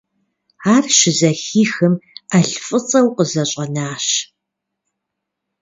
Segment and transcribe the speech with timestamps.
[0.73, 1.93] Ар щызэхихым,
[2.29, 4.07] Ӏэлфӏыцӏэу къызэщӏэнащ.